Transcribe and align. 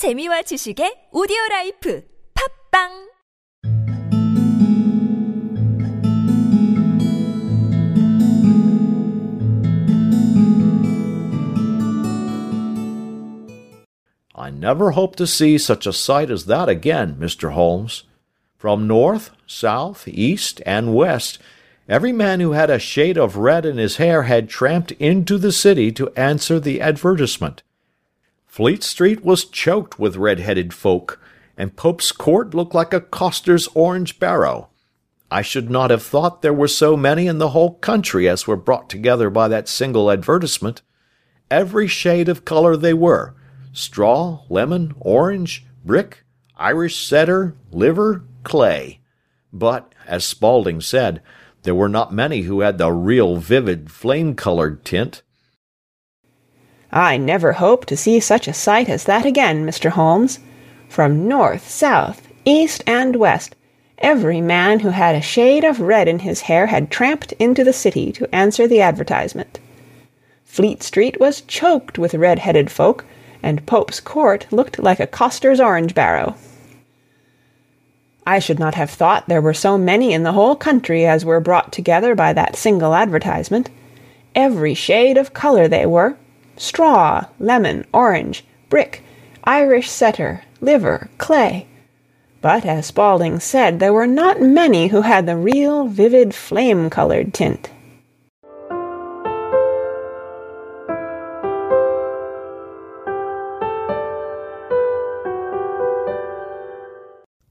재미와 0.00 0.40
지식의 0.48 1.10
오디오 1.12 1.36
라이프 1.50 2.02
팝빵 2.32 3.10
I 14.34 14.50
never 14.50 14.92
hope 14.92 15.16
to 15.16 15.26
see 15.26 15.58
such 15.58 15.86
a 15.86 15.92
sight 15.92 16.30
as 16.30 16.46
that 16.46 16.70
again, 16.70 17.16
Mr. 17.20 17.52
Holmes. 17.52 18.04
From 18.56 18.88
north, 18.88 19.32
south, 19.46 20.08
east, 20.08 20.62
and 20.64 20.94
west, 20.94 21.38
every 21.90 22.12
man 22.12 22.40
who 22.40 22.52
had 22.52 22.70
a 22.70 22.78
shade 22.78 23.18
of 23.18 23.36
red 23.36 23.66
in 23.66 23.76
his 23.76 23.98
hair 23.98 24.22
had 24.22 24.48
tramped 24.48 24.92
into 24.92 25.36
the 25.36 25.52
city 25.52 25.92
to 25.92 26.08
answer 26.16 26.58
the 26.58 26.80
advertisement. 26.80 27.62
Fleet 28.50 28.82
Street 28.82 29.24
was 29.24 29.44
choked 29.44 30.00
with 30.00 30.16
red-headed 30.16 30.74
folk, 30.74 31.20
and 31.56 31.76
Pope's 31.76 32.10
Court 32.10 32.52
looked 32.52 32.74
like 32.74 32.92
a 32.92 33.00
coster's 33.00 33.68
orange 33.74 34.18
barrow. 34.18 34.70
I 35.30 35.40
should 35.40 35.70
not 35.70 35.92
have 35.92 36.02
thought 36.02 36.42
there 36.42 36.52
were 36.52 36.66
so 36.66 36.96
many 36.96 37.28
in 37.28 37.38
the 37.38 37.50
whole 37.50 37.74
country 37.74 38.28
as 38.28 38.48
were 38.48 38.56
brought 38.56 38.90
together 38.90 39.30
by 39.30 39.46
that 39.46 39.68
single 39.68 40.10
advertisement. 40.10 40.82
Every 41.48 41.86
shade 41.86 42.28
of 42.28 42.44
colour 42.44 42.76
they 42.76 42.92
were, 42.92 43.36
straw, 43.72 44.40
lemon, 44.48 44.94
orange, 44.98 45.64
brick, 45.84 46.24
Irish 46.56 47.06
setter, 47.06 47.54
liver, 47.70 48.24
clay. 48.42 48.98
But, 49.52 49.94
as 50.08 50.24
Spaulding 50.24 50.80
said, 50.80 51.22
there 51.62 51.76
were 51.76 51.88
not 51.88 52.12
many 52.12 52.42
who 52.42 52.62
had 52.62 52.78
the 52.78 52.90
real 52.90 53.36
vivid 53.36 53.92
flame-coloured 53.92 54.84
tint. 54.84 55.22
I 56.92 57.16
never 57.16 57.52
hope 57.52 57.86
to 57.86 57.96
see 57.96 58.18
such 58.18 58.48
a 58.48 58.52
sight 58.52 58.88
as 58.88 59.04
that 59.04 59.24
again, 59.24 59.64
Mr. 59.64 59.90
Holmes. 59.90 60.40
From 60.88 61.28
north, 61.28 61.68
south, 61.68 62.26
east, 62.44 62.82
and 62.86 63.14
west, 63.14 63.54
every 63.98 64.40
man 64.40 64.80
who 64.80 64.88
had 64.88 65.14
a 65.14 65.20
shade 65.20 65.62
of 65.62 65.80
red 65.80 66.08
in 66.08 66.20
his 66.20 66.42
hair 66.42 66.66
had 66.66 66.90
tramped 66.90 67.32
into 67.32 67.62
the 67.62 67.72
city 67.72 68.10
to 68.12 68.34
answer 68.34 68.66
the 68.66 68.80
advertisement. 68.80 69.60
Fleet 70.44 70.82
Street 70.82 71.20
was 71.20 71.42
choked 71.42 71.96
with 71.96 72.14
red-headed 72.14 72.72
folk, 72.72 73.04
and 73.40 73.64
Pope's 73.66 74.00
Court 74.00 74.46
looked 74.50 74.80
like 74.80 74.98
a 74.98 75.06
coster's 75.06 75.60
orange 75.60 75.94
barrow. 75.94 76.34
I 78.26 78.40
should 78.40 78.58
not 78.58 78.74
have 78.74 78.90
thought 78.90 79.28
there 79.28 79.40
were 79.40 79.54
so 79.54 79.78
many 79.78 80.12
in 80.12 80.24
the 80.24 80.32
whole 80.32 80.56
country 80.56 81.06
as 81.06 81.24
were 81.24 81.40
brought 81.40 81.72
together 81.72 82.16
by 82.16 82.32
that 82.32 82.56
single 82.56 82.94
advertisement. 82.94 83.70
Every 84.34 84.74
shade 84.74 85.16
of 85.16 85.32
colour 85.32 85.68
they 85.68 85.86
were, 85.86 86.16
straw, 86.60 87.24
lemon, 87.38 87.86
orange, 87.92 88.44
brick, 88.68 89.02
Irish 89.44 89.90
setter, 89.90 90.42
liver, 90.60 91.08
clay. 91.16 91.66
But, 92.42 92.64
as 92.66 92.86
Spaulding 92.86 93.40
said, 93.40 93.80
there 93.80 93.92
were 93.92 94.06
not 94.06 94.40
many 94.40 94.88
who 94.88 95.00
had 95.00 95.26
the 95.26 95.36
real 95.36 95.86
vivid 95.86 96.34
flame-coloured 96.34 97.32
tint. 97.32 97.70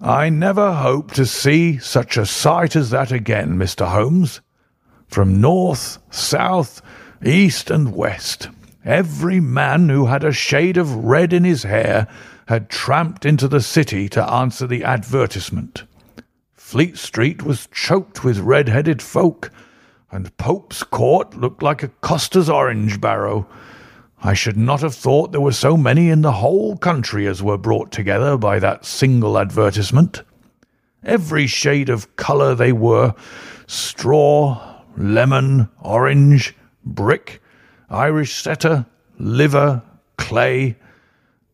I 0.00 0.30
never 0.30 0.72
hope 0.72 1.12
to 1.12 1.26
see 1.26 1.78
such 1.78 2.16
a 2.16 2.26
sight 2.26 2.74
as 2.74 2.90
that 2.90 3.12
again, 3.12 3.56
Mr. 3.56 3.86
Holmes. 3.88 4.40
From 5.06 5.40
north, 5.40 5.98
south, 6.10 6.82
east, 7.24 7.70
and 7.70 7.94
west, 7.94 8.48
every 8.84 9.40
man 9.40 9.88
who 9.88 10.06
had 10.06 10.24
a 10.24 10.32
shade 10.32 10.76
of 10.76 10.94
red 10.94 11.32
in 11.32 11.44
his 11.44 11.62
hair 11.62 12.08
had 12.46 12.68
tramped 12.68 13.24
into 13.24 13.48
the 13.48 13.60
city 13.60 14.08
to 14.08 14.30
answer 14.30 14.66
the 14.66 14.84
advertisement. 14.84 15.84
Fleet 16.54 16.96
Street 16.96 17.42
was 17.42 17.68
choked 17.72 18.24
with 18.24 18.38
red-headed 18.38 19.02
folk, 19.02 19.50
and 20.10 20.34
Pope's 20.36 20.82
Court 20.82 21.36
looked 21.36 21.62
like 21.62 21.82
a 21.82 21.88
coster's 21.88 22.48
orange 22.48 23.00
barrow. 23.00 23.46
I 24.22 24.34
should 24.34 24.56
not 24.56 24.80
have 24.80 24.94
thought 24.94 25.32
there 25.32 25.40
were 25.40 25.52
so 25.52 25.76
many 25.76 26.08
in 26.08 26.22
the 26.22 26.32
whole 26.32 26.76
country 26.76 27.26
as 27.26 27.42
were 27.42 27.58
brought 27.58 27.90
together 27.92 28.38
by 28.38 28.58
that 28.60 28.84
single 28.84 29.38
advertisement. 29.38 30.22
Every 31.04 31.46
shade 31.46 31.88
of 31.88 32.14
colour 32.16 32.54
they 32.54 32.72
were 32.72 33.14
straw, 33.66 34.82
lemon, 34.96 35.68
orange, 35.80 36.54
brick, 36.84 37.41
Irish 37.92 38.42
setter, 38.42 38.86
liver, 39.18 39.82
clay. 40.16 40.76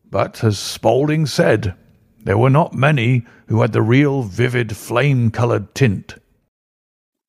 But, 0.09 0.41
as 0.43 0.57
Spaulding 0.57 1.25
said, 1.25 1.75
there 2.23 2.37
were 2.37 2.49
not 2.49 2.73
many 2.73 3.25
who 3.47 3.61
had 3.61 3.73
the 3.73 3.81
real 3.81 4.23
vivid 4.23 4.75
flame-coloured 4.75 5.75
tint. 5.75 6.15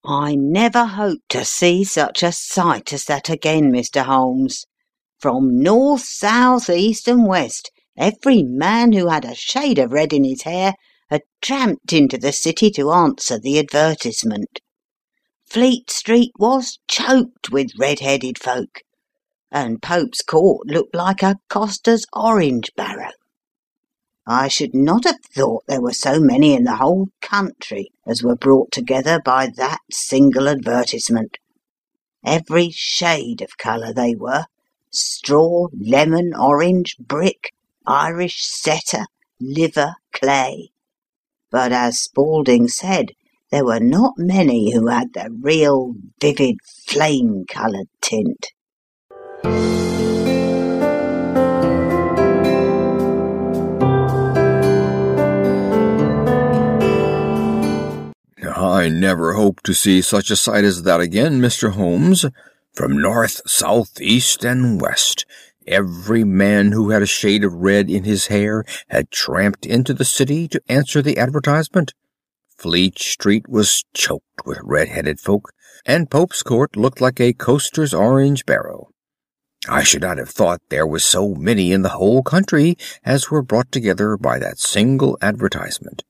I 0.05 0.35
never 0.35 0.85
hope 0.85 1.21
to 1.31 1.45
see 1.45 1.83
such 1.85 2.23
a 2.23 2.33
sight 2.33 2.93
as 2.93 3.05
that 3.05 3.29
again, 3.29 3.73
Mr. 3.73 4.05
Holmes. 4.05 4.65
From 5.19 5.61
north, 5.61 6.05
south, 6.05 6.71
east, 6.71 7.07
and 7.09 7.27
west, 7.27 7.71
every 7.97 8.43
man 8.43 8.93
who 8.93 9.09
had 9.09 9.25
a 9.25 9.35
shade 9.35 9.79
of 9.79 9.93
red 9.93 10.13
in 10.13 10.25
his 10.25 10.43
hair 10.43 10.75
had 11.11 11.23
tramped 11.43 11.93
into 11.93 12.17
the 12.17 12.33
city 12.33 12.71
to 12.71 12.93
answer 12.93 13.39
the 13.39 13.59
advertisement. 13.59 14.61
Fleet 15.45 15.91
Street 15.91 16.31
was 16.39 16.79
choked 16.89 17.51
with 17.51 17.73
red-headed 17.77 18.39
folk, 18.39 18.81
and 19.51 19.83
Pope's 19.83 20.23
Court 20.23 20.67
looked 20.67 20.95
like 20.95 21.23
a 21.23 21.39
coster's 21.49 22.07
orange 22.13 22.71
barrow. 22.77 23.11
I 24.27 24.49
should 24.49 24.75
not 24.75 25.05
have 25.05 25.21
thought 25.35 25.65
there 25.67 25.81
were 25.81 25.93
so 25.93 26.21
many 26.21 26.55
in 26.55 26.65
the 26.65 26.77
whole 26.77 27.09
country 27.21 27.91
as 28.07 28.23
were 28.23 28.37
brought 28.37 28.71
together 28.71 29.21
by 29.25 29.49
that 29.57 29.81
single 29.91 30.49
advertisement. 30.49 31.39
Every 32.25 32.71
shade 32.71 33.41
of 33.43 33.59
colour 33.59 33.93
they 33.93 34.15
were, 34.15 34.45
straw, 34.91 35.69
lemon, 35.73 36.33
orange, 36.35 36.97
brick, 36.99 37.53
Irish 37.87 38.45
setter, 38.45 39.07
liver, 39.41 39.95
clay. 40.13 40.71
But 41.51 41.73
as 41.73 41.99
Spaulding 41.99 42.69
said, 42.69 43.13
there 43.51 43.65
were 43.65 43.81
not 43.81 44.15
many 44.17 44.73
who 44.73 44.87
had 44.87 45.15
the 45.15 45.29
real 45.41 45.95
vivid 46.21 46.59
flame-coloured 46.87 47.89
tint. 48.01 48.53
I 58.81 58.89
never 58.89 59.35
hope 59.35 59.63
to 59.65 59.75
see 59.75 60.01
such 60.01 60.31
a 60.31 60.37
sight 60.37 60.65
as 60.65 60.85
that 60.85 61.01
again, 61.01 61.39
Mr. 61.39 61.73
Holmes. 61.73 62.25
From 62.73 62.99
north, 62.99 63.43
south, 63.45 64.01
east, 64.01 64.43
and 64.43 64.81
west, 64.81 65.27
every 65.67 66.25
man 66.25 66.73
who 66.73 66.89
had 66.89 67.03
a 67.03 67.07
shade 67.07 67.45
of 67.45 67.53
red 67.53 67.91
in 67.91 68.05
his 68.05 68.29
hair 68.29 68.65
had 68.89 69.11
tramped 69.11 69.67
into 69.67 69.93
the 69.93 70.07
city 70.07 70.49
to 70.49 70.63
answer 70.67 71.03
the 71.03 71.19
advertisement. 71.19 71.93
Fleet 72.57 72.99
Street 72.99 73.49
was 73.51 73.85
choked 73.93 74.47
with 74.47 74.59
red-headed 74.63 75.21
folk, 75.21 75.53
and 75.85 76.11
Pope's 76.11 76.43
Court 76.43 76.75
looked 76.75 77.03
like 77.03 77.21
a 77.21 77.35
coster's 77.35 77.93
orange 77.93 78.47
barrow. 78.47 78.89
I 79.69 79.83
should 79.83 80.03
not 80.03 80.19
have 80.19 80.31
thought 80.31 80.63
there 80.69 80.87
were 80.87 80.99
so 80.99 81.35
many 81.35 81.73
in 81.73 81.83
the 81.83 81.91
whole 81.91 82.23
country 82.23 82.77
as 83.05 83.31
were 83.31 83.43
brought 83.43 83.71
together 83.71 84.17
by 84.17 84.39
that 84.39 84.59
single 84.59 85.19
advertisement. 85.21 86.03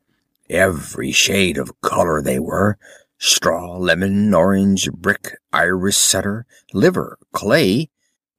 Every 0.48 1.12
shade 1.12 1.58
of 1.58 1.80
colour 1.80 2.22
they 2.22 2.38
were, 2.38 2.78
straw, 3.18 3.76
lemon, 3.76 4.32
orange, 4.34 4.90
brick, 4.92 5.36
Irish 5.52 5.98
setter, 5.98 6.46
liver, 6.72 7.18
clay. 7.32 7.88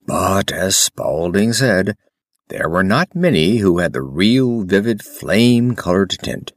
But, 0.05 0.51
as 0.51 0.75
Spaulding 0.75 1.53
said, 1.53 1.95
there 2.47 2.67
were 2.67 2.83
not 2.83 3.15
many 3.15 3.57
who 3.57 3.79
had 3.79 3.93
the 3.93 4.01
real 4.01 4.63
vivid 4.63 5.03
flame-coloured 5.03 6.17
tint. 6.21 6.53